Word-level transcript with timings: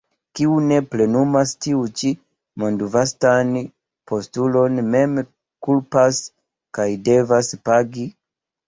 Kiu 0.37 0.53
ne 0.69 0.77
plenumas 0.93 1.51
tiun 1.65 1.91
ĉi 2.01 2.09
mondvastan 2.63 3.53
postulon, 4.13 4.83
mem 4.97 5.15
kulpas 5.69 6.25
kaj 6.79 6.89
devas 7.11 7.59
pagi. 7.71 8.11